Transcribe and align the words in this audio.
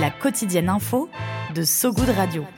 La 0.00 0.10
quotidienne 0.10 0.68
info 0.68 1.08
de 1.54 1.64
So 1.64 1.90
Good 1.90 2.10
Radio. 2.10 2.55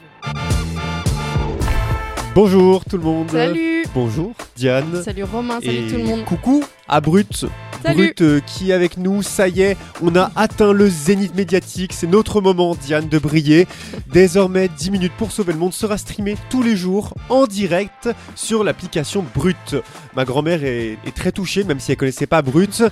Bonjour 2.34 2.84
tout 2.84 2.96
le 2.96 3.02
monde. 3.02 3.30
Salut. 3.30 3.84
Bonjour 3.94 4.32
Diane. 4.56 5.02
Salut 5.02 5.24
Romain, 5.24 5.60
salut 5.60 5.86
Et 5.86 5.90
tout 5.90 5.96
le 5.96 6.04
monde. 6.04 6.24
Coucou 6.24 6.62
à 6.86 7.00
Brut. 7.00 7.46
Salut. 7.82 7.96
Brut 7.96 8.20
euh, 8.22 8.40
qui 8.40 8.70
est 8.70 8.74
avec 8.74 8.96
nous, 8.96 9.22
ça 9.22 9.48
y 9.48 9.62
est, 9.62 9.76
on 10.02 10.14
a 10.16 10.30
atteint 10.36 10.72
le 10.72 10.88
zénith 10.88 11.34
médiatique, 11.34 11.92
c'est 11.92 12.08
notre 12.08 12.40
moment 12.40 12.74
Diane 12.74 13.08
de 13.08 13.18
briller. 13.18 13.66
Désormais 14.12 14.68
10 14.68 14.90
minutes 14.90 15.12
pour 15.16 15.32
sauver 15.32 15.52
le 15.52 15.58
monde 15.58 15.72
sera 15.72 15.96
streamé 15.96 16.36
tous 16.50 16.62
les 16.62 16.76
jours 16.76 17.14
en 17.28 17.46
direct 17.46 18.08
sur 18.34 18.64
l'application 18.64 19.24
Brut. 19.34 19.76
Ma 20.16 20.24
grand-mère 20.24 20.64
est, 20.64 20.98
est 21.06 21.14
très 21.14 21.32
touchée 21.32 21.64
même 21.64 21.80
si 21.80 21.92
elle 21.92 21.98
connaissait 21.98 22.26
pas 22.26 22.42
Brut. 22.42 22.82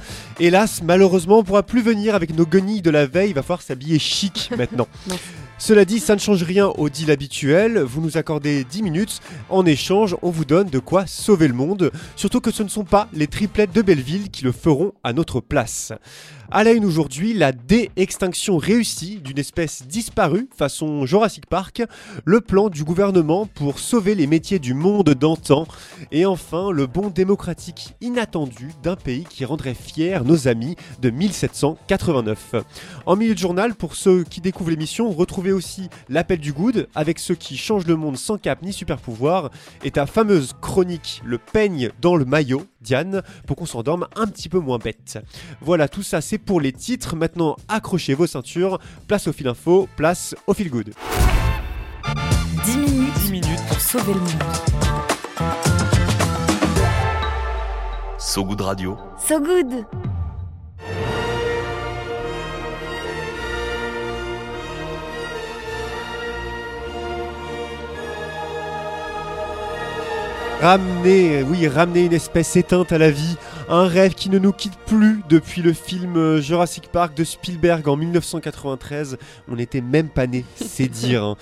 Hélas, 0.40 0.82
malheureusement, 0.84 1.38
on 1.38 1.44
pourra 1.44 1.62
plus 1.62 1.82
venir 1.82 2.14
avec 2.14 2.34
nos 2.34 2.46
guenilles 2.46 2.82
de 2.82 2.90
la 2.90 3.06
veille, 3.06 3.30
il 3.30 3.34
va 3.34 3.42
falloir 3.42 3.62
s'habiller 3.62 3.98
chic 3.98 4.50
maintenant. 4.56 4.88
Cela 5.58 5.86
dit, 5.86 6.00
ça 6.00 6.14
ne 6.14 6.20
change 6.20 6.42
rien 6.42 6.66
au 6.66 6.90
deal 6.90 7.10
habituel. 7.10 7.78
Vous 7.78 8.02
nous 8.02 8.18
accordez 8.18 8.64
10 8.64 8.82
minutes. 8.82 9.20
En 9.48 9.64
échange, 9.64 10.14
on 10.20 10.30
vous 10.30 10.44
donne 10.44 10.68
de 10.68 10.78
quoi 10.78 11.06
sauver 11.06 11.48
le 11.48 11.54
monde. 11.54 11.90
Surtout 12.14 12.42
que 12.42 12.50
ce 12.50 12.62
ne 12.62 12.68
sont 12.68 12.84
pas 12.84 13.08
les 13.14 13.26
triplettes 13.26 13.72
de 13.72 13.80
Belleville 13.80 14.30
qui 14.30 14.44
le 14.44 14.52
feront 14.52 14.92
à 15.02 15.14
notre 15.14 15.40
place. 15.40 15.94
À 16.48 16.62
la 16.62 16.72
une 16.72 16.84
aujourd'hui, 16.84 17.34
la 17.34 17.50
dé-extinction 17.50 18.56
réussie 18.56 19.16
d'une 19.16 19.38
espèce 19.38 19.84
disparue 19.88 20.48
façon 20.56 21.04
Jurassic 21.04 21.46
Park, 21.46 21.82
le 22.24 22.40
plan 22.40 22.68
du 22.68 22.84
gouvernement 22.84 23.46
pour 23.46 23.80
sauver 23.80 24.14
les 24.14 24.28
métiers 24.28 24.60
du 24.60 24.72
monde 24.72 25.10
d'antan, 25.10 25.66
et 26.12 26.24
enfin 26.24 26.70
le 26.70 26.86
bond 26.86 27.10
démocratique 27.10 27.94
inattendu 28.00 28.70
d'un 28.84 28.94
pays 28.94 29.26
qui 29.28 29.44
rendrait 29.44 29.74
fiers 29.74 30.20
nos 30.24 30.46
amis 30.46 30.76
de 31.02 31.10
1789. 31.10 32.54
En 33.06 33.16
milieu 33.16 33.34
de 33.34 33.38
journal, 33.38 33.74
pour 33.74 33.96
ceux 33.96 34.22
qui 34.22 34.40
découvrent 34.40 34.70
l'émission, 34.70 35.10
retrouvez 35.10 35.45
aussi 35.52 35.88
l'appel 36.08 36.38
du 36.38 36.52
good 36.52 36.88
avec 36.94 37.18
ceux 37.18 37.34
qui 37.34 37.56
changent 37.56 37.86
le 37.86 37.96
monde 37.96 38.16
sans 38.16 38.38
cap 38.38 38.62
ni 38.62 38.72
super 38.72 38.98
pouvoir, 38.98 39.50
et 39.82 39.90
ta 39.90 40.06
fameuse 40.06 40.54
chronique 40.60 41.22
Le 41.24 41.38
peigne 41.38 41.90
dans 42.00 42.16
le 42.16 42.24
maillot, 42.24 42.66
Diane, 42.80 43.22
pour 43.46 43.56
qu'on 43.56 43.66
s'endorme 43.66 44.06
un 44.16 44.26
petit 44.26 44.48
peu 44.48 44.58
moins 44.58 44.78
bête. 44.78 45.18
Voilà, 45.60 45.88
tout 45.88 46.02
ça 46.02 46.20
c'est 46.20 46.38
pour 46.38 46.60
les 46.60 46.72
titres. 46.72 47.16
Maintenant, 47.16 47.56
accrochez 47.68 48.14
vos 48.14 48.26
ceintures. 48.26 48.78
Place 49.08 49.26
au 49.28 49.32
fil 49.32 49.48
info, 49.48 49.88
place 49.96 50.34
au 50.46 50.54
fil 50.54 50.70
good. 50.70 50.92
10 52.64 52.76
minutes, 52.78 53.14
10 53.20 53.32
minutes 53.32 53.66
pour 53.68 53.80
sauver 53.80 54.14
le 54.14 54.20
monde. 54.20 54.42
So 58.18 58.44
Good 58.44 58.60
Radio. 58.60 58.98
So 59.18 59.40
Good 59.40 59.86
Ramener, 70.60 71.42
oui, 71.42 71.68
ramener 71.68 72.06
une 72.06 72.14
espèce 72.14 72.56
éteinte 72.56 72.90
à 72.90 72.96
la 72.98 73.10
vie, 73.10 73.36
un 73.68 73.86
rêve 73.86 74.14
qui 74.14 74.30
ne 74.30 74.38
nous 74.38 74.52
quitte 74.52 74.76
plus 74.86 75.20
depuis 75.28 75.60
le 75.60 75.74
film 75.74 76.16
euh, 76.16 76.40
Jurassic 76.40 76.88
Park 76.88 77.14
de 77.14 77.24
Spielberg 77.24 77.86
en 77.86 77.96
1993. 77.96 79.18
On 79.48 79.56
n'était 79.56 79.82
même 79.82 80.08
pas 80.08 80.26
nés, 80.26 80.44
c'est 80.56 80.88
dire. 80.88 81.22
hein. 81.24 81.36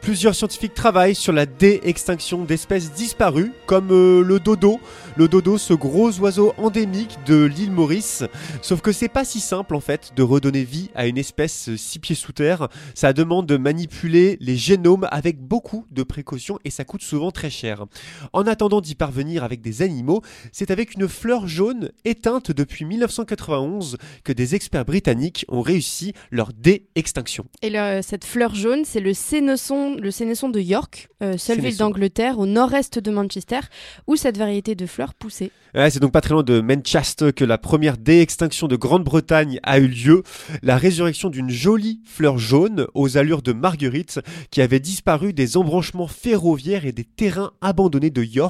Plusieurs 0.00 0.34
scientifiques 0.34 0.74
travaillent 0.74 1.14
sur 1.14 1.32
la 1.32 1.44
dé-extinction 1.46 2.44
d'espèces 2.44 2.92
disparues, 2.92 3.52
comme 3.66 3.90
euh, 3.92 4.22
le 4.24 4.40
dodo. 4.40 4.80
Le 5.16 5.28
dodo, 5.28 5.58
ce 5.58 5.74
gros 5.74 6.10
oiseau 6.18 6.54
endémique 6.56 7.18
de 7.26 7.44
l'île 7.44 7.70
Maurice. 7.70 8.24
Sauf 8.62 8.80
que 8.80 8.90
c'est 8.90 9.08
pas 9.08 9.24
si 9.24 9.38
simple 9.40 9.76
en 9.76 9.80
fait 9.80 10.12
de 10.16 10.22
redonner 10.22 10.64
vie 10.64 10.90
à 10.96 11.06
une 11.06 11.18
espèce 11.18 11.68
euh, 11.68 11.76
six 11.76 11.98
pieds 12.00 12.16
sous 12.16 12.32
terre. 12.32 12.68
Ça 12.94 13.12
demande 13.12 13.46
de 13.46 13.56
manipuler 13.56 14.36
les 14.40 14.56
génomes 14.56 15.06
avec 15.12 15.38
beaucoup 15.38 15.86
de 15.92 16.02
précautions 16.02 16.58
et 16.64 16.70
ça 16.70 16.84
coûte 16.84 17.02
souvent 17.02 17.30
très 17.30 17.50
cher. 17.50 17.84
En 18.32 18.46
attendant 18.46 18.63
d'y 18.80 18.94
parvenir 18.94 19.44
avec 19.44 19.60
des 19.60 19.82
animaux, 19.82 20.22
c'est 20.52 20.70
avec 20.70 20.94
une 20.94 21.08
fleur 21.08 21.46
jaune 21.48 21.90
éteinte 22.04 22.50
depuis 22.50 22.84
1991 22.84 23.96
que 24.24 24.32
des 24.32 24.54
experts 24.54 24.84
britanniques 24.84 25.44
ont 25.48 25.62
réussi 25.62 26.12
leur 26.30 26.52
dé-extinction. 26.52 27.46
Et 27.62 27.70
le- 27.70 28.00
cette 28.02 28.24
fleur 28.24 28.54
jaune, 28.54 28.84
c'est 28.84 29.00
le 29.00 29.14
sénesson, 29.14 29.96
le 30.00 30.10
sénesson 30.10 30.48
de 30.48 30.60
York, 30.60 31.08
euh, 31.22 31.36
seule 31.36 31.60
ville 31.60 31.76
d'Angleterre 31.76 32.38
au 32.38 32.46
nord-est 32.46 32.98
de 32.98 33.10
Manchester, 33.10 33.60
où 34.06 34.16
cette 34.16 34.36
variété 34.38 34.74
de 34.74 34.86
fleurs 34.86 35.14
poussait. 35.14 35.50
Ouais, 35.74 35.90
c'est 35.90 35.98
donc 36.00 36.12
pas 36.12 36.20
très 36.20 36.34
loin 36.34 36.42
de 36.44 36.60
Manchester 36.60 37.32
que 37.32 37.44
la 37.44 37.58
première 37.58 37.96
dé-extinction 37.98 38.68
de 38.68 38.76
Grande-Bretagne 38.76 39.58
a 39.64 39.78
eu 39.80 39.88
lieu. 39.88 40.22
La 40.62 40.76
résurrection 40.76 41.30
d'une 41.30 41.50
jolie 41.50 42.00
fleur 42.04 42.38
jaune 42.38 42.86
aux 42.94 43.16
allures 43.16 43.42
de 43.42 43.52
marguerite 43.52 44.20
qui 44.50 44.60
avait 44.60 44.78
disparu 44.80 45.32
des 45.32 45.56
embranchements 45.56 46.06
ferroviaires 46.06 46.86
et 46.86 46.92
des 46.92 47.04
terrains 47.04 47.52
abandonnés 47.60 48.10
de 48.10 48.22
York 48.22 48.43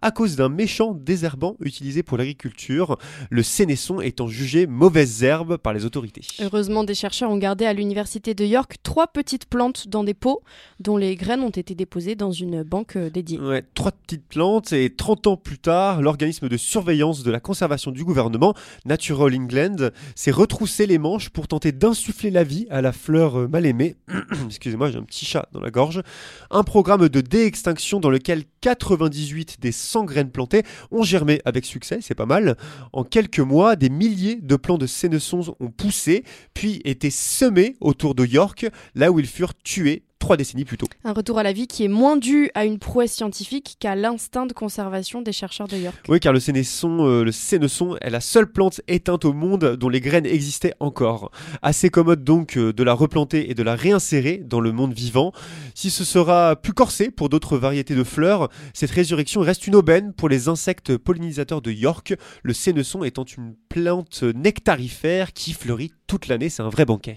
à 0.00 0.10
cause 0.10 0.36
d'un 0.36 0.48
méchant 0.48 0.94
désherbant 0.94 1.56
utilisé 1.60 2.02
pour 2.02 2.18
l'agriculture, 2.18 2.96
le 3.30 3.42
sénesson 3.42 4.00
étant 4.00 4.28
jugé 4.28 4.66
mauvaise 4.66 5.22
herbe 5.22 5.56
par 5.56 5.72
les 5.72 5.84
autorités. 5.84 6.22
Heureusement, 6.40 6.84
des 6.84 6.94
chercheurs 6.94 7.30
ont 7.30 7.36
gardé 7.38 7.64
à 7.64 7.72
l'université 7.72 8.34
de 8.34 8.44
York 8.44 8.76
trois 8.82 9.06
petites 9.06 9.46
plantes 9.46 9.88
dans 9.88 10.04
des 10.04 10.14
pots, 10.14 10.42
dont 10.80 10.96
les 10.96 11.16
graines 11.16 11.42
ont 11.42 11.50
été 11.50 11.74
déposées 11.74 12.14
dans 12.14 12.32
une 12.32 12.62
banque 12.62 12.96
euh, 12.96 13.10
dédiée. 13.10 13.38
Ouais, 13.38 13.64
trois 13.74 13.92
petites 13.92 14.26
plantes 14.26 14.72
et 14.72 14.90
30 14.94 15.26
ans 15.26 15.36
plus 15.36 15.58
tard, 15.58 16.02
l'organisme 16.02 16.48
de 16.48 16.56
surveillance 16.56 17.22
de 17.22 17.30
la 17.30 17.40
conservation 17.40 17.90
du 17.90 18.04
gouvernement, 18.04 18.54
Natural 18.84 19.34
England, 19.34 19.90
s'est 20.14 20.30
retroussé 20.30 20.86
les 20.86 20.98
manches 20.98 21.30
pour 21.30 21.48
tenter 21.48 21.72
d'insuffler 21.72 22.30
la 22.30 22.44
vie 22.44 22.66
à 22.70 22.82
la 22.82 22.92
fleur 22.92 23.38
euh, 23.38 23.48
mal 23.48 23.66
aimée. 23.66 23.96
Excusez-moi, 24.46 24.90
j'ai 24.90 24.98
un 24.98 25.04
petit 25.04 25.24
chat 25.24 25.48
dans 25.52 25.60
la 25.60 25.70
gorge. 25.70 26.02
Un 26.50 26.62
programme 26.62 27.08
de 27.08 27.20
dé-extinction 27.20 28.00
dans 28.00 28.10
lequel 28.10 28.44
98 28.60 29.31
des 29.60 29.72
100 29.72 30.04
graines 30.04 30.30
plantées 30.30 30.62
ont 30.90 31.02
germé 31.02 31.40
avec 31.44 31.64
succès, 31.64 31.98
c'est 32.00 32.14
pas 32.14 32.26
mal. 32.26 32.56
En 32.92 33.04
quelques 33.04 33.40
mois, 33.40 33.76
des 33.76 33.90
milliers 33.90 34.36
de 34.36 34.56
plants 34.56 34.78
de 34.78 34.86
sénessons 34.86 35.56
ont 35.60 35.70
poussé, 35.70 36.24
puis 36.54 36.80
été 36.84 37.10
semés 37.10 37.76
autour 37.80 38.14
de 38.14 38.24
York, 38.24 38.66
là 38.94 39.10
où 39.10 39.18
ils 39.18 39.26
furent 39.26 39.54
tués 39.54 40.04
trois 40.22 40.36
décennies 40.36 40.64
plus 40.64 40.78
tôt. 40.78 40.86
Un 41.02 41.12
retour 41.12 41.38
à 41.38 41.42
la 41.42 41.52
vie 41.52 41.66
qui 41.66 41.84
est 41.84 41.88
moins 41.88 42.16
dû 42.16 42.48
à 42.54 42.64
une 42.64 42.78
prouesse 42.78 43.12
scientifique 43.12 43.76
qu'à 43.80 43.96
l'instinct 43.96 44.46
de 44.46 44.52
conservation 44.52 45.20
des 45.20 45.32
chercheurs 45.32 45.66
de 45.66 45.76
York. 45.76 45.96
Oui, 46.08 46.20
car 46.20 46.32
le 46.32 46.38
sénesson, 46.38 47.04
euh, 47.04 47.24
le 47.24 47.32
sénesson 47.32 47.96
est 48.00 48.08
la 48.08 48.20
seule 48.20 48.50
plante 48.50 48.80
éteinte 48.86 49.24
au 49.24 49.32
monde 49.32 49.76
dont 49.76 49.88
les 49.88 50.00
graines 50.00 50.24
existaient 50.24 50.74
encore. 50.78 51.32
Assez 51.60 51.90
commode 51.90 52.22
donc 52.22 52.56
euh, 52.56 52.72
de 52.72 52.84
la 52.84 52.92
replanter 52.92 53.50
et 53.50 53.54
de 53.54 53.64
la 53.64 53.74
réinsérer 53.74 54.36
dans 54.38 54.60
le 54.60 54.70
monde 54.70 54.92
vivant. 54.92 55.32
Si 55.74 55.90
ce 55.90 56.04
sera 56.04 56.54
plus 56.54 56.72
corsé 56.72 57.10
pour 57.10 57.28
d'autres 57.28 57.58
variétés 57.58 57.96
de 57.96 58.04
fleurs, 58.04 58.48
cette 58.74 58.92
résurrection 58.92 59.40
reste 59.40 59.66
une 59.66 59.74
aubaine 59.74 60.12
pour 60.12 60.28
les 60.28 60.48
insectes 60.48 60.96
pollinisateurs 60.96 61.62
de 61.62 61.72
York, 61.72 62.14
le 62.44 62.52
sénesson 62.54 63.02
étant 63.02 63.24
une 63.24 63.56
plante 63.68 64.22
nectarifère 64.22 65.32
qui 65.32 65.52
fleurit 65.52 65.90
toute 66.06 66.28
l'année, 66.28 66.48
c'est 66.48 66.62
un 66.62 66.68
vrai 66.68 66.84
banquet. 66.84 67.16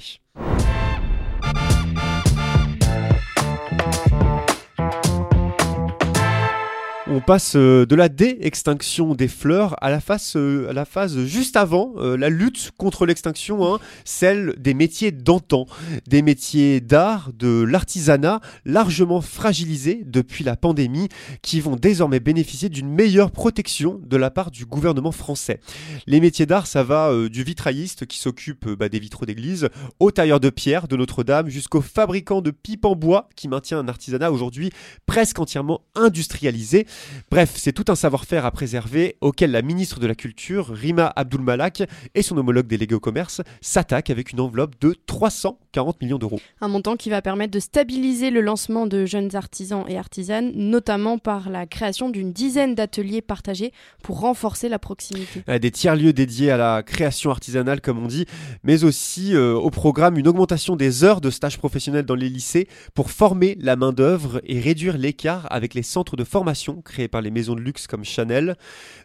On 7.15 7.21
passe 7.21 7.53
euh, 7.56 7.85
de 7.85 7.95
la 7.95 8.09
dé-extinction 8.09 9.15
des 9.15 9.29
fleurs 9.29 9.81
à 9.81 9.89
la 9.89 10.01
phase, 10.01 10.33
euh, 10.35 10.69
à 10.69 10.73
la 10.73 10.83
phase 10.83 11.23
juste 11.23 11.56
avant, 11.56 11.94
euh, 11.95 12.17
la 12.17 12.27
lutte 12.27 12.71
contre 12.75 13.06
l'extinction, 13.06 13.65
hein, 13.65 13.79
celle 14.03 14.53
des 14.57 14.73
métiers 14.73 15.13
d'antan, 15.13 15.65
des 16.09 16.21
métiers 16.21 16.81
d'art, 16.81 17.31
de 17.31 17.62
l'artisanat, 17.63 18.41
largement 18.65 19.21
fragilisés 19.21 20.01
depuis 20.06 20.44
la 20.44 20.57
pandémie, 20.57 21.07
qui 21.41 21.62
vont 21.62 21.77
désormais 21.77 22.19
bénéficier 22.19 22.67
d'une 22.67 22.89
meilleure 22.89 23.31
protection 23.31 24.01
de 24.03 24.17
la 24.17 24.29
part 24.29 24.51
du 24.51 24.65
gouvernement 24.65 25.13
français. 25.13 25.62
Les 26.07 26.19
métiers 26.19 26.45
d'art, 26.45 26.67
ça 26.67 26.83
va 26.83 27.13
du 27.29 27.45
vitrailliste 27.45 28.07
qui 28.07 28.19
s'occupe 28.19 28.67
bah, 28.67 28.89
des 28.89 29.00
vitraux 29.00 29.25
d'église, 29.25 29.69
au 30.01 30.12
tailleur 30.12 30.41
de 30.41 30.50
pierre 30.50 30.89
de 30.89 30.97
Notre-Dame, 30.97 31.47
jusqu'au 31.47 31.79
fabricant 31.79 32.41
de 32.41 32.51
pipes 32.51 32.83
en 32.83 32.97
bois 32.97 33.29
qui 33.38 33.47
maintient 33.47 33.79
un 33.79 33.88
artisanat 33.88 34.33
aujourd'hui 34.33 34.71
presque 35.06 35.39
entièrement 35.39 35.79
industrialisé. 35.95 36.85
Bref, 37.31 37.54
c'est 37.56 37.74
tout 37.74 37.86
un 37.90 37.96
savoir-faire 37.96 38.46
à 38.46 38.52
préserver 38.52 39.18
auquel 39.22 39.52
la 39.52 39.62
ministre 39.62 40.00
de 40.00 40.07
la 40.07 40.16
Culture, 40.16 40.69
Rima 40.69 41.12
Abdulmalak, 41.16 41.84
et 42.13 42.22
son 42.22 42.38
homologue 42.38 42.68
délégué 42.68 42.96
au 42.96 43.00
commerce 43.00 43.42
s'attaquent 43.62 44.10
avec 44.10 44.31
une 44.31 44.40
enveloppe 44.40 44.80
de 44.81 44.96
340 45.06 46.02
millions 46.02 46.18
d'euros. 46.18 46.40
Un 46.62 46.68
montant 46.68 46.96
qui 46.96 47.10
va 47.10 47.22
permettre 47.22 47.52
de 47.52 47.60
stabiliser 47.60 48.30
le 48.30 48.42
lancement 48.42 48.88
de 48.88 49.06
jeunes 49.06 49.36
artisans 49.36 49.86
et 49.88 49.98
artisanes, 49.98 50.52
notamment 50.56 51.18
par 51.18 51.50
la 51.50 51.66
création 51.66 52.10
d'une 52.10 52.31
dizaine 52.31 52.75
d'ateliers 52.75 53.22
partagés 53.22 53.72
pour 54.04 54.19
renforcer 54.19 54.69
la 54.69 54.80
proximité. 54.80 55.44
Euh, 55.50 55.60
Des 55.60 55.72
tiers-lieux 55.72 56.13
dédiés 56.13 56.51
à 56.51 56.58
la 56.58 56.84
création 56.84 57.31
artisanale, 57.31 57.81
comme 57.81 58.04
on 58.04 58.08
dit, 58.08 58.25
mais 58.63 58.84
aussi 58.84 59.36
euh, 59.36 59.54
au 59.54 59.69
programme 59.69 60.18
une 60.18 60.28
augmentation 60.28 60.75
des 60.75 61.04
heures 61.04 61.22
de 61.22 61.30
stage 61.30 61.58
professionnel 61.58 62.06
dans 62.06 62.16
les 62.16 62.30
lycées 62.30 62.68
pour 62.94 63.12
former 63.12 63.58
la 63.60 63.75
main-d'œuvre 63.75 64.42
et 64.46 64.60
réduire 64.60 64.98
l'écart 64.98 65.48
avec 65.51 65.74
les 65.74 65.84
centres 65.84 66.16
de 66.16 66.24
formation 66.24 66.81
créés 66.81 66.94
par 67.07 67.21
les 67.21 67.31
maisons 67.31 67.56
de 67.56 67.62
luxe 67.62 67.88
comme 67.88 68.03
Chanel. 68.03 68.56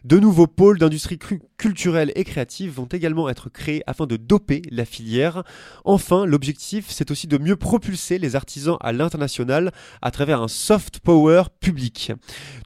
De 0.03 0.17
nouveaux 0.17 0.47
pôles 0.47 0.79
d'industrie 0.79 1.19
culturelle 1.57 2.11
et 2.15 2.23
créative 2.23 2.73
vont 2.73 2.85
également 2.85 3.29
être 3.29 3.49
créés 3.49 3.83
afin 3.85 4.07
de 4.07 4.17
doper 4.17 4.61
la 4.71 4.85
filière. 4.85 5.43
Enfin, 5.85 6.25
l'objectif, 6.25 6.87
c'est 6.89 7.11
aussi 7.11 7.27
de 7.27 7.37
mieux 7.37 7.55
propulser 7.55 8.17
les 8.17 8.35
artisans 8.35 8.77
à 8.79 8.93
l'international 8.93 9.71
à 10.01 10.11
travers 10.11 10.41
un 10.41 10.47
soft 10.47 10.99
power 10.99 11.43
public. 11.59 12.13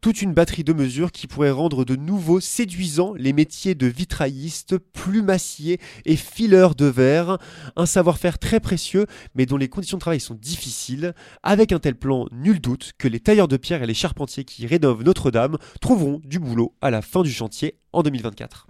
Toute 0.02 0.22
une 0.22 0.34
batterie 0.34 0.64
de 0.64 0.74
mesures 0.74 1.12
qui 1.12 1.28
pourrait 1.28 1.52
rendre 1.52 1.86
de 1.86 1.96
nouveau 1.96 2.40
séduisants 2.40 3.14
les 3.18 3.34
métiers 3.34 3.76
de 3.76 3.88
vitrailliste, 3.88 4.78
plumassier 4.78 5.80
et 6.06 6.16
fileur 6.16 6.76
de 6.76 6.86
verre. 6.86 7.38
Un 7.76 7.86
savoir-faire 7.86 8.40
très 8.40 8.60
précieux, 8.60 9.08
mais 9.34 9.46
dont 9.46 9.58
les 9.58 9.70
conditions 9.70 9.98
de 9.98 10.02
travail 10.02 10.20
sont 10.20 10.36
difficiles. 10.36 11.14
Avec 11.44 11.72
un 11.72 11.80
tel 11.80 11.96
plan, 11.96 12.28
nul 12.32 12.62
doute 12.62 12.94
que 12.98 13.08
les 13.08 13.20
tailleurs 13.20 13.48
de 13.48 13.58
pierre 13.58 13.84
et 13.84 13.88
les 13.88 13.94
charpentiers 13.94 14.46
qui 14.46 14.68
rénovent 14.68 15.04
Notre-Dame 15.16 15.58
trouveront 15.80 16.20
du 16.26 16.40
boulot 16.40 16.76
à 16.82 16.92
la 16.92 17.02
fin 17.02 17.24
du 17.24 17.32
chantier 17.32 17.80
en 17.94 18.04
2024. 18.04 18.68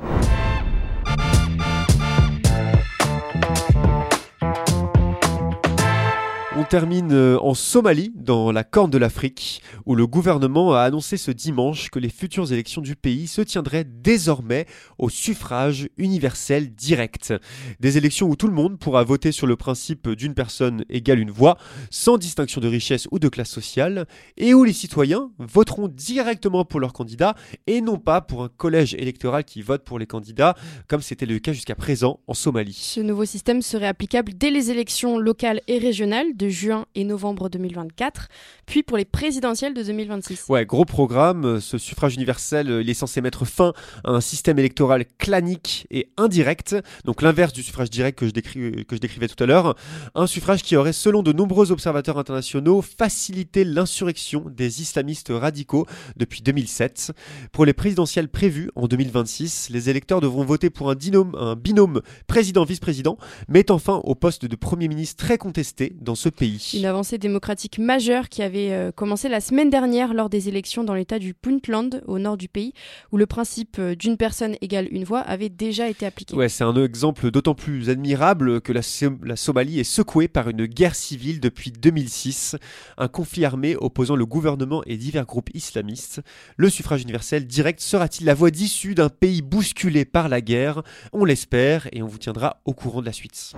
On 6.57 6.63
termine 6.63 7.11
euh, 7.11 7.37
en 7.41 7.53
Somalie, 7.53 8.13
dans 8.15 8.53
la 8.53 8.63
Corne 8.63 8.89
de 8.89 8.97
l'Afrique, 8.97 9.61
où 9.85 9.93
le 9.93 10.07
gouvernement 10.07 10.73
a 10.73 10.83
annoncé 10.83 11.17
ce 11.17 11.31
dimanche 11.31 11.89
que 11.89 11.99
les 11.99 12.07
futures 12.07 12.53
élections 12.53 12.81
du 12.81 12.95
pays 12.95 13.27
se 13.27 13.41
tiendraient 13.41 13.83
désormais 13.83 14.65
au 14.97 15.09
suffrage 15.09 15.89
universel 15.97 16.73
direct. 16.73 17.33
Des 17.81 17.97
élections 17.97 18.29
où 18.29 18.37
tout 18.37 18.47
le 18.47 18.53
monde 18.53 18.79
pourra 18.79 19.03
voter 19.03 19.33
sur 19.33 19.47
le 19.47 19.57
principe 19.57 20.07
d'une 20.11 20.33
personne 20.33 20.85
égale 20.89 21.19
une 21.19 21.29
voix, 21.29 21.57
sans 21.89 22.17
distinction 22.17 22.61
de 22.61 22.69
richesse 22.69 23.09
ou 23.11 23.19
de 23.19 23.27
classe 23.27 23.49
sociale, 23.49 24.07
et 24.37 24.53
où 24.53 24.63
les 24.63 24.71
citoyens 24.71 25.31
voteront 25.39 25.89
directement 25.89 26.63
pour 26.63 26.79
leur 26.79 26.93
candidat 26.93 27.35
et 27.67 27.81
non 27.81 27.97
pas 27.97 28.21
pour 28.21 28.43
un 28.43 28.49
collège 28.49 28.93
électoral 28.93 29.43
qui 29.43 29.61
vote 29.61 29.83
pour 29.83 29.99
les 29.99 30.07
candidats, 30.07 30.55
comme 30.87 31.01
c'était 31.01 31.25
le 31.25 31.37
cas 31.39 31.51
jusqu'à 31.51 31.75
présent 31.75 32.21
en 32.27 32.33
Somalie. 32.33 32.79
Ce 32.79 33.01
nouveau 33.01 33.25
système 33.25 33.61
serait 33.61 33.87
applicable 33.87 34.31
dès 34.33 34.51
les 34.51 34.71
élections 34.71 35.17
locales 35.17 35.59
et 35.67 35.79
régionales 35.79 36.27
juin 36.49 36.85
et 36.95 37.03
novembre 37.03 37.49
2024, 37.49 38.27
puis 38.65 38.83
pour 38.83 38.97
les 38.97 39.05
présidentielles 39.05 39.73
de 39.73 39.83
2026. 39.83 40.45
Ouais, 40.49 40.65
gros 40.65 40.85
programme. 40.85 41.59
Ce 41.59 41.77
suffrage 41.77 42.15
universel, 42.15 42.69
euh, 42.69 42.81
il 42.81 42.89
est 42.89 42.93
censé 42.93 43.21
mettre 43.21 43.45
fin 43.45 43.73
à 44.03 44.11
un 44.11 44.21
système 44.21 44.59
électoral 44.59 45.05
clanique 45.17 45.87
et 45.91 46.09
indirect. 46.17 46.75
Donc 47.05 47.21
l'inverse 47.21 47.53
du 47.53 47.63
suffrage 47.63 47.89
direct 47.89 48.17
que 48.19 48.25
je, 48.27 48.31
décris- 48.31 48.85
que 48.85 48.95
je 48.95 49.01
décrivais 49.01 49.27
tout 49.27 49.43
à 49.43 49.47
l'heure. 49.47 49.75
Un 50.15 50.27
suffrage 50.27 50.63
qui 50.63 50.75
aurait, 50.75 50.93
selon 50.93 51.23
de 51.23 51.31
nombreux 51.33 51.71
observateurs 51.71 52.17
internationaux, 52.17 52.81
facilité 52.81 53.63
l'insurrection 53.63 54.45
des 54.49 54.81
islamistes 54.81 55.31
radicaux 55.33 55.85
depuis 56.17 56.41
2007. 56.41 57.11
Pour 57.51 57.65
les 57.65 57.73
présidentielles 57.73 58.29
prévues 58.29 58.69
en 58.75 58.87
2026, 58.87 59.69
les 59.69 59.89
électeurs 59.89 60.21
devront 60.21 60.43
voter 60.45 60.69
pour 60.69 60.89
un, 60.89 60.95
dinôme- 60.95 61.35
un 61.37 61.55
binôme 61.55 62.01
président-vice-président, 62.27 63.17
mettant 63.47 63.79
fin 63.79 63.95
au 64.03 64.13
poste 64.15 64.45
de 64.45 64.55
Premier 64.55 64.87
ministre 64.87 65.23
très 65.23 65.37
contesté 65.37 65.95
dans 66.01 66.15
ce 66.15 66.29
pays. 66.35 66.71
Une 66.75 66.85
avancée 66.85 67.17
démocratique 67.17 67.79
majeure 67.79 68.29
qui 68.29 68.43
avait 68.43 68.71
euh, 68.71 68.91
commencé 68.91 69.29
la 69.29 69.41
semaine 69.41 69.69
dernière 69.69 70.13
lors 70.13 70.29
des 70.29 70.49
élections 70.49 70.83
dans 70.83 70.93
l'état 70.93 71.17
du 71.17 71.33
Puntland, 71.33 72.01
au 72.05 72.19
nord 72.19 72.37
du 72.37 72.47
pays, 72.47 72.73
où 73.11 73.17
le 73.17 73.25
principe 73.25 73.77
euh, 73.79 73.95
d'une 73.95 74.17
personne 74.17 74.55
égale 74.61 74.87
une 74.91 75.03
voix 75.03 75.21
avait 75.21 75.49
déjà 75.49 75.89
été 75.89 76.05
appliqué. 76.05 76.35
Ouais, 76.35 76.49
c'est 76.49 76.63
un 76.63 76.75
exemple 76.75 77.31
d'autant 77.31 77.55
plus 77.55 77.89
admirable 77.89 78.61
que 78.61 78.73
la, 78.73 78.81
la 79.23 79.35
Somalie 79.35 79.79
est 79.79 79.83
secouée 79.83 80.27
par 80.27 80.49
une 80.49 80.65
guerre 80.65 80.95
civile 80.95 81.39
depuis 81.39 81.71
2006, 81.71 82.57
un 82.97 83.07
conflit 83.07 83.45
armé 83.45 83.75
opposant 83.75 84.15
le 84.15 84.25
gouvernement 84.25 84.83
et 84.85 84.97
divers 84.97 85.25
groupes 85.25 85.49
islamistes. 85.53 86.21
Le 86.57 86.69
suffrage 86.69 87.01
universel 87.01 87.47
direct 87.47 87.79
sera-t-il 87.79 88.25
la 88.25 88.33
voie 88.33 88.51
d'issue 88.51 88.95
d'un 88.95 89.09
pays 89.09 89.41
bousculé 89.41 90.05
par 90.05 90.29
la 90.29 90.41
guerre? 90.41 90.83
On 91.13 91.25
l'espère 91.25 91.87
et 91.91 92.03
on 92.03 92.07
vous 92.07 92.17
tiendra 92.17 92.61
au 92.65 92.73
courant 92.73 93.01
de 93.01 93.05
la 93.05 93.13
suite. 93.13 93.53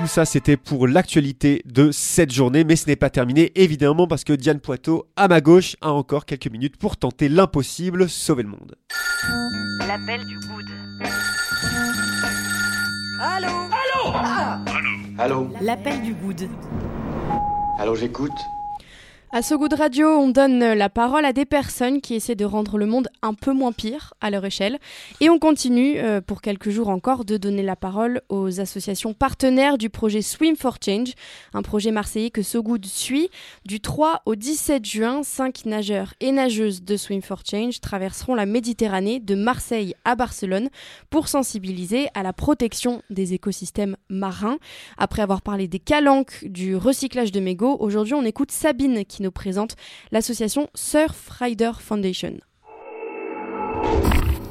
Tout 0.00 0.06
ça, 0.06 0.24
c'était 0.24 0.56
pour 0.56 0.88
l'actualité 0.88 1.60
de 1.66 1.90
cette 1.92 2.32
journée, 2.32 2.64
mais 2.64 2.74
ce 2.74 2.86
n'est 2.86 2.96
pas 2.96 3.10
terminé, 3.10 3.52
évidemment, 3.54 4.06
parce 4.06 4.24
que 4.24 4.32
Diane 4.32 4.58
Poitot, 4.58 5.06
à 5.14 5.28
ma 5.28 5.42
gauche, 5.42 5.76
a 5.82 5.92
encore 5.92 6.24
quelques 6.24 6.50
minutes 6.50 6.78
pour 6.78 6.96
tenter 6.96 7.28
l'impossible, 7.28 8.08
sauver 8.08 8.44
le 8.44 8.48
monde. 8.48 8.76
L'appel 9.86 10.24
du 10.24 10.38
good. 10.38 10.64
Allô? 15.18 15.50
L'appel 15.60 16.00
du 16.00 16.14
good. 16.14 16.48
Allô, 17.78 17.94
j'écoute 17.94 18.32
À 19.32 19.42
So 19.42 19.58
Good 19.58 19.74
Radio, 19.74 20.08
on 20.08 20.28
donne 20.28 20.58
la 20.58 20.88
parole 20.88 21.24
à 21.24 21.32
des 21.32 21.44
personnes 21.44 22.00
qui 22.00 22.14
essaient 22.16 22.34
de 22.34 22.44
rendre 22.44 22.78
le 22.78 22.86
monde 22.86 23.06
un 23.22 23.32
peu 23.32 23.52
moins 23.52 23.70
pire 23.70 24.12
à 24.20 24.28
leur 24.28 24.44
échelle. 24.44 24.80
Et 25.20 25.30
on 25.30 25.38
continue, 25.38 25.98
euh, 25.98 26.20
pour 26.20 26.42
quelques 26.42 26.70
jours 26.70 26.88
encore, 26.88 27.24
de 27.24 27.36
donner 27.36 27.62
la 27.62 27.76
parole 27.76 28.22
aux 28.28 28.58
associations 28.58 29.14
partenaires 29.14 29.78
du 29.78 29.88
projet 29.88 30.20
Swim 30.20 30.56
for 30.56 30.78
Change, 30.84 31.12
un 31.54 31.62
projet 31.62 31.92
marseillais 31.92 32.30
que 32.30 32.42
So 32.42 32.60
Good 32.60 32.84
suit. 32.86 33.30
Du 33.64 33.78
3 33.78 34.22
au 34.26 34.34
17 34.34 34.84
juin, 34.84 35.22
cinq 35.22 35.64
nageurs 35.64 36.14
et 36.18 36.32
nageuses 36.32 36.82
de 36.82 36.96
Swim 36.96 37.22
for 37.22 37.42
Change 37.48 37.80
traverseront 37.80 38.34
la 38.34 38.46
Méditerranée 38.46 39.20
de 39.20 39.36
Marseille 39.36 39.94
à 40.04 40.16
Barcelone 40.16 40.70
pour 41.08 41.28
sensibiliser 41.28 42.08
à 42.14 42.24
la 42.24 42.32
protection 42.32 43.00
des 43.10 43.32
écosystèmes 43.32 43.96
marins. 44.08 44.58
Après 44.98 45.22
avoir 45.22 45.40
parlé 45.40 45.68
des 45.68 45.78
calanques, 45.78 46.44
du 46.46 46.74
recyclage 46.74 47.30
de 47.30 47.38
mégots, 47.38 47.76
aujourd'hui 47.78 48.14
on 48.14 48.24
écoute 48.24 48.50
Sabine 48.50 49.04
qui 49.04 49.19
nous 49.20 49.30
présente 49.30 49.76
l'association 50.10 50.68
Surf 50.74 51.28
Rider 51.38 51.72
Foundation. 51.78 52.38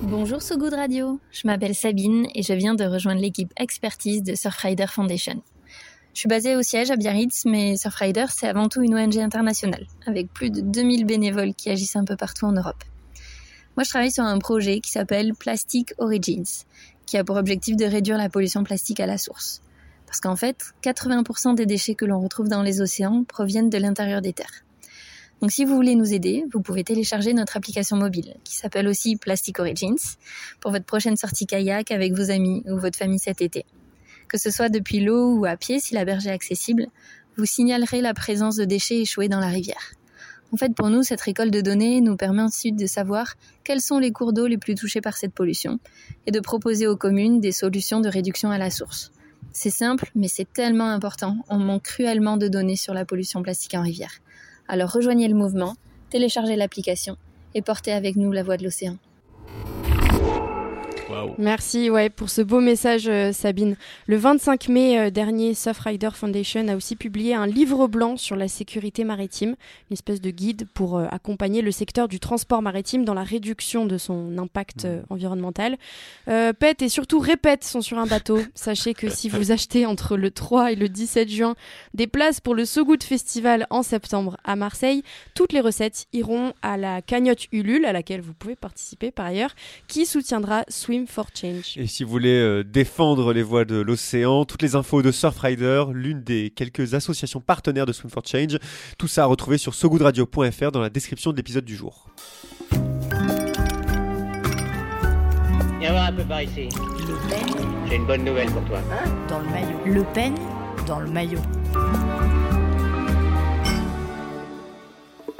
Bonjour 0.03 0.41
So 0.41 0.57
Good 0.57 0.73
Radio, 0.73 1.19
je 1.31 1.45
m'appelle 1.45 1.75
Sabine 1.75 2.25
et 2.33 2.41
je 2.41 2.53
viens 2.53 2.73
de 2.73 2.83
rejoindre 2.83 3.21
l'équipe 3.21 3.53
expertise 3.57 4.23
de 4.23 4.33
Surfrider 4.33 4.87
Foundation. 4.87 5.43
Je 6.13 6.19
suis 6.21 6.29
basée 6.29 6.55
au 6.55 6.63
siège 6.63 6.89
à 6.89 6.95
Biarritz, 6.95 7.45
mais 7.45 7.77
Surfrider 7.77 8.25
c'est 8.29 8.47
avant 8.47 8.69
tout 8.69 8.81
une 8.81 8.95
ONG 8.95 9.17
internationale, 9.17 9.85
avec 10.07 10.33
plus 10.33 10.49
de 10.49 10.61
2000 10.61 11.05
bénévoles 11.05 11.53
qui 11.53 11.69
agissent 11.69 11.95
un 11.95 12.05
peu 12.05 12.15
partout 12.15 12.45
en 12.45 12.53
Europe. 12.53 12.83
Moi 13.77 13.83
je 13.83 13.89
travaille 13.89 14.11
sur 14.11 14.23
un 14.23 14.39
projet 14.39 14.79
qui 14.79 14.89
s'appelle 14.89 15.33
Plastic 15.35 15.93
Origins, 15.99 16.65
qui 17.05 17.17
a 17.17 17.23
pour 17.23 17.35
objectif 17.35 17.75
de 17.75 17.85
réduire 17.85 18.17
la 18.17 18.29
pollution 18.29 18.63
plastique 18.63 18.99
à 18.99 19.05
la 19.05 19.17
source. 19.17 19.61
Parce 20.09 20.21
qu'en 20.21 20.35
fait, 20.35 20.73
80% 20.81 21.53
des 21.53 21.67
déchets 21.67 21.93
que 21.93 22.03
l'on 22.03 22.19
retrouve 22.19 22.47
dans 22.47 22.63
les 22.63 22.81
océans 22.81 23.23
proviennent 23.25 23.69
de 23.69 23.77
l'intérieur 23.77 24.23
des 24.23 24.33
terres. 24.33 24.65
Donc 25.39 25.51
si 25.51 25.65
vous 25.65 25.75
voulez 25.75 25.93
nous 25.93 26.15
aider, 26.15 26.45
vous 26.51 26.61
pouvez 26.61 26.83
télécharger 26.83 27.31
notre 27.35 27.55
application 27.55 27.95
mobile, 27.95 28.35
qui 28.43 28.55
s'appelle 28.55 28.87
aussi 28.87 29.17
Plastic 29.17 29.59
Origins, 29.59 29.99
pour 30.61 30.71
votre 30.71 30.85
prochaine 30.85 31.15
sortie 31.15 31.45
kayak 31.45 31.91
avec 31.91 32.13
vos 32.13 32.31
amis 32.31 32.63
ou 32.65 32.79
votre 32.79 32.97
famille 32.97 33.19
cet 33.19 33.43
été. 33.43 33.67
Que 34.27 34.39
ce 34.39 34.49
soit 34.49 34.69
depuis 34.69 34.99
l'eau 34.99 35.35
ou 35.35 35.45
à 35.45 35.55
pied, 35.57 35.79
si 35.79 35.93
la 35.93 36.05
berge 36.05 36.25
est 36.25 36.31
accessible, 36.31 36.87
vous 37.37 37.45
signalerez 37.45 38.01
la 38.01 38.15
présence 38.15 38.55
de 38.55 38.65
déchets 38.65 39.01
échoués 39.01 39.29
dans 39.29 39.39
la 39.39 39.49
rivière. 39.49 39.93
En 40.51 40.57
fait, 40.57 40.73
pour 40.73 40.89
nous, 40.89 41.03
cette 41.03 41.21
récolte 41.21 41.53
de 41.53 41.61
données 41.61 42.01
nous 42.01 42.17
permet 42.17 42.41
ensuite 42.41 42.75
de 42.75 42.87
savoir 42.87 43.35
quels 43.63 43.81
sont 43.81 43.99
les 43.99 44.11
cours 44.11 44.33
d'eau 44.33 44.47
les 44.47 44.57
plus 44.57 44.73
touchés 44.73 45.01
par 45.01 45.17
cette 45.17 45.35
pollution 45.35 45.77
et 46.25 46.31
de 46.31 46.39
proposer 46.39 46.87
aux 46.87 46.97
communes 46.97 47.39
des 47.39 47.51
solutions 47.51 48.01
de 48.01 48.09
réduction 48.09 48.49
à 48.49 48.57
la 48.57 48.71
source. 48.71 49.11
C'est 49.51 49.69
simple, 49.69 50.11
mais 50.15 50.27
c'est 50.27 50.51
tellement 50.51 50.89
important. 50.89 51.37
On 51.49 51.57
manque 51.57 51.83
cruellement 51.83 52.37
de 52.37 52.47
données 52.47 52.75
sur 52.75 52.93
la 52.93 53.05
pollution 53.05 53.41
plastique 53.41 53.73
en 53.73 53.81
rivière. 53.81 54.13
Alors 54.67 54.91
rejoignez 54.91 55.27
le 55.27 55.35
mouvement, 55.35 55.75
téléchargez 56.09 56.55
l'application 56.55 57.17
et 57.55 57.61
portez 57.61 57.91
avec 57.91 58.15
nous 58.15 58.31
la 58.31 58.43
voix 58.43 58.57
de 58.57 58.63
l'océan. 58.63 58.97
Merci 61.37 61.89
ouais, 61.89 62.09
pour 62.09 62.29
ce 62.29 62.41
beau 62.41 62.59
message, 62.59 63.07
euh, 63.07 63.31
Sabine. 63.31 63.75
Le 64.07 64.17
25 64.17 64.69
mai 64.69 64.99
euh, 64.99 65.09
dernier, 65.09 65.53
Surfrider 65.53 66.09
Foundation 66.13 66.67
a 66.67 66.75
aussi 66.75 66.95
publié 66.95 67.33
un 67.33 67.47
livre 67.47 67.87
blanc 67.87 68.17
sur 68.17 68.35
la 68.35 68.47
sécurité 68.47 69.03
maritime, 69.03 69.55
une 69.89 69.93
espèce 69.93 70.21
de 70.21 70.29
guide 70.29 70.67
pour 70.73 70.97
euh, 70.97 71.05
accompagner 71.11 71.61
le 71.61 71.71
secteur 71.71 72.07
du 72.07 72.19
transport 72.19 72.61
maritime 72.61 73.05
dans 73.05 73.13
la 73.13 73.23
réduction 73.23 73.85
de 73.85 73.97
son 73.97 74.37
impact 74.37 74.85
euh, 74.85 75.01
environnemental. 75.09 75.77
Pète 76.25 76.81
et 76.81 76.89
surtout 76.89 77.19
répète 77.19 77.63
sont 77.63 77.81
sur 77.81 77.97
un 77.97 78.05
bateau. 78.05 78.39
Sachez 78.55 78.93
que 78.93 79.09
si 79.09 79.29
vous 79.29 79.51
achetez 79.51 79.85
entre 79.85 80.15
le 80.15 80.31
3 80.31 80.73
et 80.73 80.75
le 80.75 80.89
17 80.89 81.29
juin 81.29 81.55
des 81.93 82.07
places 82.07 82.39
pour 82.39 82.55
le 82.55 82.65
So 82.65 82.85
Good 82.85 83.03
Festival 83.03 83.65
en 83.69 83.83
septembre 83.83 84.37
à 84.43 84.55
Marseille, 84.55 85.03
toutes 85.33 85.53
les 85.53 85.59
recettes 85.59 86.07
iront 86.13 86.53
à 86.61 86.77
la 86.77 87.01
cagnotte 87.01 87.47
Ulule, 87.51 87.85
à 87.85 87.93
laquelle 87.93 88.21
vous 88.21 88.33
pouvez 88.33 88.55
participer 88.55 89.11
par 89.11 89.25
ailleurs, 89.25 89.55
qui 89.87 90.05
soutiendra 90.05 90.63
Swim 90.67 90.98
for 91.07 91.27
Change. 91.33 91.77
Et 91.77 91.87
si 91.87 92.03
vous 92.03 92.09
voulez 92.09 92.39
euh, 92.39 92.63
défendre 92.63 93.33
les 93.33 93.43
voies 93.43 93.65
de 93.65 93.75
l'océan, 93.75 94.45
toutes 94.45 94.61
les 94.61 94.75
infos 94.75 95.01
de 95.01 95.11
Surfrider, 95.11 95.85
l'une 95.93 96.21
des 96.23 96.49
quelques 96.49 96.93
associations 96.93 97.41
partenaires 97.41 97.85
de 97.85 97.93
Swim 97.93 98.09
for 98.09 98.23
Change, 98.25 98.57
tout 98.97 99.07
ça 99.07 99.23
à 99.23 99.25
retrouver 99.25 99.57
sur 99.57 99.73
sogoodradio.fr 99.73 100.71
dans 100.71 100.81
la 100.81 100.89
description 100.89 101.31
de 101.31 101.37
l'épisode 101.37 101.65
du 101.65 101.75
jour. 101.75 102.09
Viens 105.79 105.91
voir 105.91 106.07
un 106.07 106.13
peu 106.13 106.23
par 106.23 106.41
ici. 106.41 106.69
J'ai 107.87 107.95
une 107.95 108.05
bonne 108.05 108.25
nouvelle 108.25 108.49
pour 108.51 108.65
toi. 108.65 108.79
Dans 109.29 109.39
le 109.39 109.49
maillot. 109.49 109.79
Le 109.85 110.03
peigne 110.13 110.35
dans 110.85 110.99
le 110.99 111.09
maillot. 111.09 111.39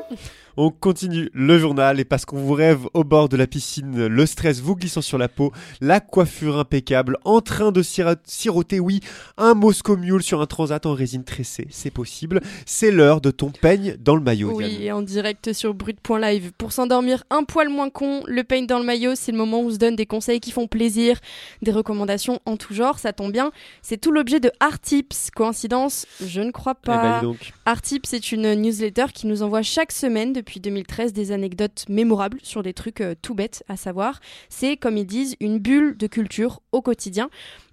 On 0.58 0.72
continue 0.72 1.30
le 1.34 1.58
journal 1.58 2.00
et 2.00 2.06
parce 2.06 2.26
qu'on 2.26 2.38
vous 2.38 2.54
rêve 2.54 2.82
au 2.94 3.04
bord 3.04 3.30
de 3.30 3.38
la 3.38 3.48
piscine, 3.48 4.08
le 4.08 4.26
stress 4.26 4.60
vous 4.62 4.76
glissant 4.76 5.02
sur 5.02 5.18
la 5.18 5.30
peau, 5.30 5.52
la 5.82 6.00
coiffure 6.00 6.58
impeccable, 6.58 7.18
en 7.24 7.42
train 7.42 7.72
de 7.72 7.82
siroter, 7.82 8.80
oui, 8.80 9.00
un 9.38 9.54
Moscow 9.54 9.96
Mule 9.98 10.22
sur 10.24 10.42
un 10.42 10.46
transat 10.46 10.86
en 10.86 10.94
résine 10.94 11.24
tressée, 11.24 11.68
c'est 11.70 11.92
possible. 11.92 12.42
C'est 12.66 12.92
l'heure 12.92 13.22
de 13.22 13.32
ton 13.32 13.50
peigne 13.52 13.96
dans 14.00 14.16
le 14.16 14.22
maillot. 14.22 14.52
Oui, 14.54 14.78
et 14.82 14.92
en 14.92 15.02
direct 15.02 15.54
sur 15.54 15.74
brut.live. 15.74 16.52
Pour 16.58 16.72
s'endormir 16.74 17.24
un 17.30 17.44
poil 17.44 17.70
moins 17.70 17.90
con, 17.90 18.24
le 18.26 18.44
pain 18.44 18.64
dans 18.64 18.80
le 18.80 18.86
maillot, 18.86 19.16
c'est 19.16 19.32
le 19.32 19.38
moment 19.38 19.60
où 19.62 19.68
on 19.68 19.72
se 19.72 19.78
donne 19.78 19.96
des 19.96 20.06
conseils 20.06 20.40
qui 20.40 20.52
font 20.52 20.68
plaisir, 20.68 21.20
des 21.62 21.72
recommandations 21.72 22.40
en 22.46 22.58
tout 22.58 22.74
genre, 22.74 23.00
ça 23.00 23.14
tombe 23.14 23.32
bien. 23.32 23.52
C'est 23.82 23.98
tout 24.00 24.12
l'objet 24.12 24.40
de 24.40 24.52
Art 24.60 24.80
Tips. 24.80 25.30
Coïncidence? 25.36 26.06
Je 26.26 26.42
ne 26.42 26.52
crois 26.52 26.74
Eh 26.84 26.88
ben, 26.88 26.94
pas. 26.98 27.20
dis 27.20 27.26
donc. 27.26 27.54
Art 27.66 27.82
Tips, 27.82 28.10
c'est 28.10 28.32
une 28.32 28.54
newsletter 28.56 29.06
qui 29.14 29.28
nous 29.28 29.44
envoie 29.44 29.62
chaque 29.62 29.92
semaine 29.92 30.34
depuis 30.40 30.60
2013 30.60 31.12
des 31.14 31.32
anecdotes 31.32 31.86
mémorables 31.90 32.40
sur 32.44 32.64
des 32.64 32.74
trucs 32.74 33.02
euh, 33.02 33.14
tout 33.22 33.36
bêtes 33.36 33.64
à 33.68 33.76
savoir. 33.76 34.20
C'est, 34.48 34.78
comme 34.78 34.98
ils 34.98 35.06
disent, 35.06 35.36
une 35.40 35.60
bulle 35.60 35.98
de 35.98 36.08
culture 36.08 36.62
au 36.72 36.82
quotidien. 36.82 37.30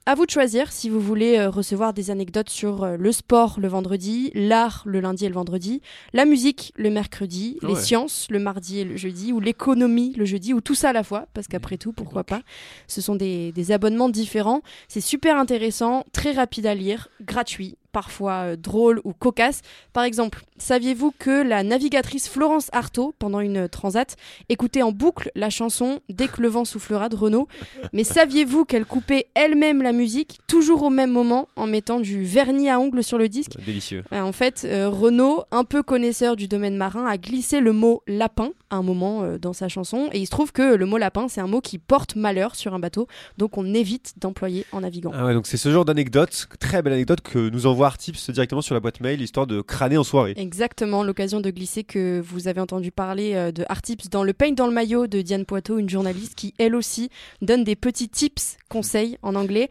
À 0.08 0.14
vous 0.14 0.24
de 0.24 0.30
choisir 0.30 0.70
si 0.70 0.88
vous 0.88 1.00
voulez 1.00 1.36
euh, 1.36 1.50
recevoir 1.50 1.92
des 1.92 2.12
anecdotes 2.12 2.48
sur 2.48 2.84
euh, 2.84 2.96
le 2.96 3.10
sport 3.10 3.58
le 3.58 3.66
vendredi, 3.66 4.30
l'art 4.34 4.82
le 4.86 5.00
lundi 5.00 5.24
et 5.24 5.28
le 5.28 5.34
vendredi, 5.34 5.82
la 6.12 6.24
musique 6.24 6.72
le 6.76 6.90
mercredi, 6.90 7.58
les 7.62 7.74
ouais. 7.74 7.80
sciences 7.80 8.28
le 8.30 8.38
mardi 8.38 8.78
et 8.78 8.84
le 8.84 8.96
jeudi, 8.96 9.32
ou 9.32 9.40
l'économie 9.40 10.12
le 10.16 10.24
jeudi, 10.24 10.54
ou 10.54 10.60
tout 10.60 10.76
ça 10.76 10.90
à 10.90 10.92
la 10.92 11.02
fois, 11.02 11.26
parce 11.34 11.48
qu'après 11.48 11.76
tout, 11.76 11.92
pourquoi 11.92 12.22
pas 12.22 12.42
Ce 12.86 13.00
sont 13.00 13.16
des, 13.16 13.50
des 13.50 13.72
abonnements 13.72 14.08
différents. 14.08 14.62
C'est 14.86 15.00
super 15.00 15.36
intéressant, 15.38 16.04
très 16.12 16.32
rapide 16.32 16.66
à 16.66 16.74
lire, 16.76 17.08
gratuit, 17.20 17.76
parfois 17.96 18.32
euh, 18.32 18.56
drôle 18.56 19.00
ou 19.04 19.14
cocasse. 19.14 19.62
Par 19.94 20.04
exemple, 20.04 20.44
saviez-vous 20.58 21.14
que 21.18 21.42
la 21.42 21.62
navigatrice 21.62 22.28
Florence 22.28 22.68
Artaud, 22.72 23.14
pendant 23.18 23.40
une 23.40 23.70
transat, 23.70 24.16
écoutait 24.50 24.82
en 24.82 24.92
boucle 24.92 25.30
la 25.34 25.48
chanson 25.48 26.00
Dès 26.10 26.28
que 26.28 26.42
le 26.42 26.48
vent 26.48 26.66
soufflera 26.66 27.08
de 27.08 27.16
Renault 27.16 27.48
Mais 27.94 28.04
saviez-vous 28.04 28.66
qu'elle 28.66 28.84
coupait 28.84 29.28
elle-même 29.34 29.80
la 29.82 29.92
musique, 29.92 30.40
toujours 30.46 30.82
au 30.82 30.90
même 30.90 31.10
moment, 31.10 31.48
en 31.56 31.66
mettant 31.66 31.98
du 31.98 32.22
vernis 32.22 32.68
à 32.68 32.78
ongles 32.78 33.02
sur 33.02 33.16
le 33.16 33.30
disque? 33.30 33.52
Délicieux. 33.64 34.04
euh, 34.12 34.20
En 34.20 34.32
fait, 34.32 34.66
euh, 34.66 34.90
Renaud, 34.90 35.44
un 35.50 35.64
peu 35.64 35.82
connaisseur 35.82 36.36
du 36.36 36.48
domaine 36.48 36.76
marin, 36.76 37.06
a 37.06 37.16
glissé 37.16 37.60
le 37.60 37.72
mot 37.72 38.02
lapin 38.06 38.50
à 38.68 38.76
un 38.76 38.82
moment 38.82 39.22
euh, 39.22 39.38
dans 39.38 39.54
sa 39.54 39.68
chanson. 39.68 40.10
Et 40.12 40.18
il 40.18 40.26
se 40.26 40.30
trouve 40.30 40.52
que 40.52 40.74
le 40.74 40.84
mot 40.84 40.98
lapin, 40.98 41.28
c'est 41.28 41.40
un 41.40 41.46
mot 41.46 41.62
qui 41.62 41.78
porte 41.78 42.14
malheur 42.14 42.56
sur 42.56 42.74
un 42.74 42.78
bateau. 42.78 43.06
Donc 43.38 43.56
on 43.56 43.72
évite 43.72 44.12
d'employer 44.18 44.66
en 44.72 44.82
navigant. 44.82 45.12
Ah 45.14 45.24
ouais, 45.24 45.32
donc 45.32 45.46
c'est 45.46 45.56
ce 45.56 45.70
genre 45.70 45.86
d'anecdote, 45.86 46.48
très 46.60 46.82
belle 46.82 46.92
anecdote 46.92 47.22
que 47.22 47.48
nous 47.48 47.66
envoie 47.66 47.85
Artips 47.86 48.30
directement 48.30 48.62
sur 48.62 48.74
la 48.74 48.80
boîte 48.80 49.00
mail, 49.00 49.20
histoire 49.20 49.46
de 49.46 49.60
crâner 49.60 49.96
en 49.96 50.04
soirée. 50.04 50.34
Exactement, 50.36 51.02
l'occasion 51.02 51.40
de 51.40 51.50
glisser 51.50 51.84
que 51.84 52.20
vous 52.24 52.48
avez 52.48 52.60
entendu 52.60 52.92
parler 52.92 53.34
euh, 53.34 53.52
de 53.52 53.64
Artips 53.68 54.08
dans 54.08 54.22
le 54.22 54.32
pain 54.32 54.52
dans 54.52 54.66
le 54.66 54.72
maillot 54.72 55.06
de 55.06 55.20
Diane 55.20 55.44
Poitot, 55.44 55.78
une 55.78 55.88
journaliste 55.88 56.34
qui 56.34 56.54
elle 56.58 56.74
aussi 56.74 57.10
donne 57.42 57.64
des 57.64 57.76
petits 57.76 58.08
tips, 58.08 58.56
conseils 58.68 59.18
en 59.22 59.34
anglais. 59.34 59.68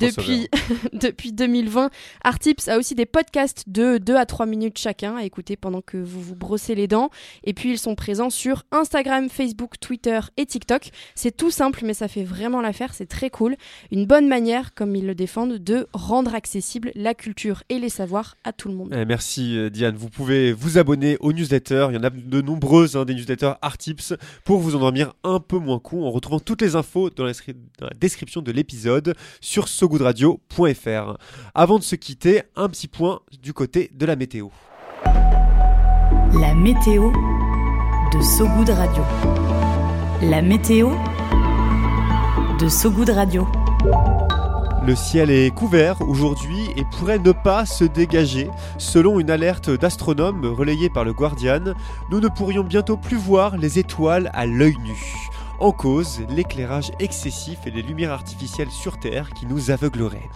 Depuis, 0.00 0.48
depuis 0.92 1.32
2020, 1.32 1.90
Artips 2.24 2.68
a 2.68 2.76
aussi 2.76 2.94
des 2.94 3.06
podcasts 3.06 3.64
de 3.66 3.98
2 3.98 4.16
à 4.16 4.26
3 4.26 4.46
minutes 4.46 4.78
chacun 4.78 5.16
à 5.16 5.24
écouter 5.24 5.56
pendant 5.56 5.80
que 5.80 5.96
vous 5.96 6.20
vous 6.20 6.34
brossez 6.34 6.74
les 6.74 6.86
dents. 6.86 7.10
Et 7.44 7.54
puis 7.54 7.70
ils 7.70 7.78
sont 7.78 7.94
présents 7.94 8.30
sur 8.30 8.64
Instagram, 8.72 9.28
Facebook, 9.28 9.80
Twitter 9.80 10.20
et 10.36 10.46
TikTok. 10.46 10.90
C'est 11.14 11.36
tout 11.36 11.50
simple 11.50 11.78
mais 11.82 11.94
ça 11.94 12.08
fait 12.08 12.24
vraiment 12.24 12.60
l'affaire, 12.60 12.94
c'est 12.94 13.06
très 13.06 13.30
cool. 13.30 13.56
Une 13.90 14.06
bonne 14.06 14.28
manière, 14.28 14.74
comme 14.74 14.94
ils 14.96 15.06
le 15.06 15.14
défendent, 15.14 15.54
de 15.54 15.86
rendre 15.92 16.34
accessible 16.34 16.92
la 16.94 17.14
culture 17.14 17.47
et 17.68 17.78
les 17.78 17.88
savoirs 17.88 18.36
à 18.44 18.52
tout 18.52 18.68
le 18.68 18.74
monde. 18.74 18.94
Eh, 18.96 19.04
merci 19.04 19.56
euh, 19.56 19.70
Diane. 19.70 19.96
Vous 19.96 20.08
pouvez 20.10 20.52
vous 20.52 20.78
abonner 20.78 21.16
aux 21.20 21.32
newsletters. 21.32 21.86
Il 21.90 21.94
y 21.96 21.98
en 21.98 22.04
a 22.04 22.10
de 22.10 22.40
nombreuses, 22.40 22.96
hein, 22.96 23.04
des 23.04 23.14
newsletters 23.14 23.52
Artips, 23.62 24.14
pour 24.44 24.58
vous 24.60 24.76
endormir 24.76 25.12
un 25.24 25.40
peu 25.40 25.58
moins 25.58 25.78
con 25.78 26.04
en 26.04 26.10
retrouvant 26.10 26.40
toutes 26.40 26.62
les 26.62 26.76
infos 26.76 27.10
dans 27.10 27.24
la, 27.24 27.32
descri- 27.32 27.56
dans 27.78 27.86
la 27.86 27.94
description 27.98 28.42
de 28.42 28.52
l'épisode 28.52 29.14
sur 29.40 29.68
sogoodradio.fr. 29.68 31.16
Avant 31.54 31.78
de 31.78 31.84
se 31.84 31.96
quitter, 31.96 32.42
un 32.56 32.68
petit 32.68 32.88
point 32.88 33.20
du 33.42 33.52
côté 33.52 33.90
de 33.94 34.06
la 34.06 34.16
météo. 34.16 34.48
La 36.40 36.54
météo 36.54 37.10
de 38.12 38.22
Sogoud 38.22 38.68
Radio. 38.70 39.02
La 40.22 40.42
météo 40.42 40.90
de 42.60 42.68
Sogoud 42.68 43.08
Radio. 43.10 43.46
Le 44.88 44.96
ciel 44.96 45.30
est 45.30 45.54
couvert 45.54 46.00
aujourd'hui 46.08 46.70
et 46.74 46.82
pourrait 46.82 47.18
ne 47.18 47.32
pas 47.32 47.66
se 47.66 47.84
dégager. 47.84 48.48
Selon 48.78 49.20
une 49.20 49.28
alerte 49.28 49.68
d'astronomes 49.68 50.46
relayée 50.46 50.88
par 50.88 51.04
le 51.04 51.12
Guardian, 51.12 51.74
nous 52.10 52.20
ne 52.20 52.28
pourrions 52.28 52.64
bientôt 52.64 52.96
plus 52.96 53.18
voir 53.18 53.58
les 53.58 53.78
étoiles 53.78 54.30
à 54.32 54.46
l'œil 54.46 54.78
nu. 54.82 54.96
En 55.60 55.72
cause, 55.72 56.22
l'éclairage 56.30 56.90
excessif 57.00 57.58
et 57.66 57.70
les 57.70 57.82
lumières 57.82 58.12
artificielles 58.12 58.70
sur 58.70 58.98
Terre 58.98 59.28
qui 59.34 59.44
nous 59.44 59.70
aveugleraient. 59.70 60.30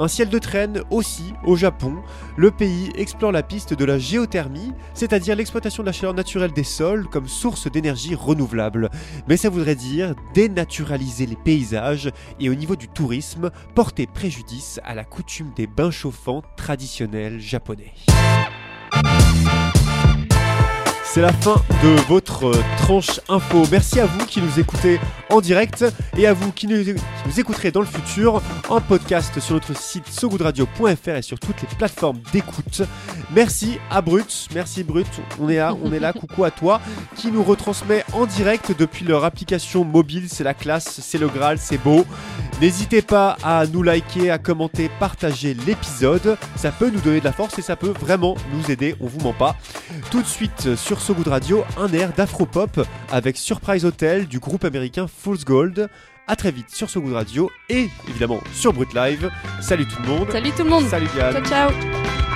Un 0.00 0.08
ciel 0.08 0.30
de 0.30 0.38
traîne 0.38 0.82
aussi 0.90 1.34
au 1.44 1.56
Japon. 1.56 1.96
Le 2.38 2.50
pays 2.50 2.90
explore 2.94 3.32
la 3.32 3.42
piste 3.42 3.74
de 3.74 3.84
la 3.84 3.98
géothermie, 3.98 4.72
c'est-à-dire 4.94 5.36
l'exploitation 5.36 5.82
de 5.82 5.88
la 5.88 5.92
chaleur 5.92 6.14
naturelle 6.14 6.52
des 6.54 6.64
sols 6.64 7.06
comme 7.06 7.28
source 7.28 7.70
d'énergie 7.70 8.14
renouvelable. 8.14 8.88
Mais 9.28 9.36
ça 9.36 9.50
voudrait 9.50 9.74
dire 9.74 10.14
dénaturaliser 10.32 11.26
les 11.26 11.36
paysages 11.36 12.10
et 12.40 12.48
au 12.48 12.54
niveau 12.54 12.76
du 12.76 12.88
tourisme, 12.88 13.50
porter 13.74 14.06
préjudice 14.06 14.80
à 14.84 14.94
la 14.94 15.04
coutume 15.04 15.52
des 15.54 15.66
bains 15.66 15.90
chauffants 15.90 16.40
traditionnels 16.56 17.38
japonais. 17.38 17.92
C'est 21.12 21.22
la 21.22 21.32
fin 21.32 21.56
de 21.82 22.00
votre 22.08 22.52
tranche 22.78 23.20
info. 23.28 23.64
Merci 23.72 23.98
à 23.98 24.06
vous 24.06 24.24
qui 24.26 24.40
nous 24.40 24.60
écoutez 24.60 25.00
en 25.28 25.40
direct 25.40 25.84
et 26.16 26.28
à 26.28 26.32
vous 26.32 26.52
qui 26.52 26.68
nous 26.68 27.40
écouterez 27.40 27.72
dans 27.72 27.80
le 27.80 27.86
futur 27.86 28.40
en 28.70 28.80
podcast 28.80 29.40
sur 29.40 29.54
notre 29.54 29.76
site 29.76 30.06
sogoodradio.fr 30.06 31.08
et 31.08 31.22
sur 31.22 31.40
toutes 31.40 31.60
les 31.60 31.68
plateformes 31.76 32.20
d'écoute. 32.32 32.82
Merci 33.34 33.78
à 33.90 34.00
Brut, 34.00 34.48
merci 34.54 34.84
Brut, 34.84 35.08
on 35.40 35.48
est 35.48 35.56
là, 35.56 35.74
on 35.82 35.92
est 35.92 35.98
là, 35.98 36.12
coucou 36.18 36.44
à 36.44 36.52
toi, 36.52 36.80
qui 37.16 37.32
nous 37.32 37.42
retransmet 37.42 38.04
en 38.12 38.26
direct 38.26 38.72
depuis 38.78 39.04
leur 39.04 39.24
application 39.24 39.84
mobile, 39.84 40.28
c'est 40.28 40.44
la 40.44 40.54
classe, 40.54 41.00
c'est 41.02 41.18
le 41.18 41.28
Graal, 41.28 41.58
c'est 41.58 41.78
beau. 41.78 42.06
N'hésitez 42.60 43.02
pas 43.02 43.36
à 43.42 43.66
nous 43.66 43.82
liker, 43.82 44.30
à 44.30 44.38
commenter, 44.38 44.88
partager 45.00 45.54
l'épisode, 45.66 46.36
ça 46.54 46.70
peut 46.70 46.90
nous 46.90 47.00
donner 47.00 47.18
de 47.20 47.24
la 47.24 47.32
force 47.32 47.58
et 47.58 47.62
ça 47.62 47.74
peut 47.74 47.92
vraiment 48.00 48.36
nous 48.54 48.70
aider, 48.70 48.94
on 49.00 49.06
vous 49.06 49.20
ment 49.20 49.32
pas. 49.32 49.56
Tout 50.12 50.22
de 50.22 50.26
suite 50.26 50.76
sur 50.76 51.00
So 51.00 51.14
Good 51.14 51.28
Radio, 51.28 51.64
un 51.76 51.92
air 51.92 52.12
d'afropop 52.12 52.86
avec 53.10 53.36
Surprise 53.36 53.84
Hotel 53.84 54.26
du 54.26 54.38
groupe 54.38 54.64
américain 54.64 55.06
Fool's 55.08 55.44
Gold. 55.44 55.88
A 56.30 56.36
très 56.36 56.52
vite 56.52 56.70
sur 56.70 56.88
So 56.88 57.00
Good 57.00 57.14
Radio 57.14 57.50
et 57.68 57.90
évidemment 58.08 58.40
sur 58.54 58.72
Brut 58.72 58.94
Live. 58.94 59.28
Salut 59.60 59.84
tout 59.84 60.00
le 60.00 60.06
monde. 60.06 60.30
Salut 60.30 60.52
tout 60.52 60.62
le 60.62 60.70
monde. 60.70 60.86
Salut 60.86 61.08
Diane. 61.12 61.32
Ciao 61.44 61.70
ciao 61.70 62.29